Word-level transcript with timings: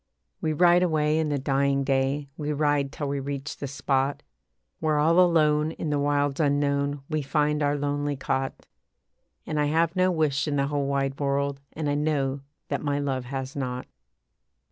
We 0.41 0.51
ride 0.51 0.81
away 0.81 1.19
in 1.19 1.29
the 1.29 1.37
dying 1.37 1.83
day, 1.83 2.27
We 2.35 2.53
ride 2.53 2.91
till 2.91 3.07
we 3.07 3.19
reach 3.19 3.57
the 3.57 3.67
spot 3.67 4.23
Where 4.79 4.97
all 4.97 5.19
alone 5.19 5.73
in 5.73 5.91
the 5.91 5.99
wilds 5.99 6.39
unknown 6.39 7.03
We 7.07 7.21
find 7.21 7.61
our 7.61 7.77
lonely 7.77 8.15
cot. 8.15 8.65
And 9.45 9.59
I 9.59 9.65
have 9.65 9.95
no 9.95 10.09
wish 10.09 10.47
in 10.47 10.55
the 10.55 10.65
whole 10.65 10.87
wide 10.87 11.19
world, 11.19 11.59
And 11.73 11.87
I 11.87 11.93
know 11.93 12.41
that 12.69 12.81
my 12.81 12.97
love 12.97 13.25
has 13.25 13.55
not. 13.55 13.85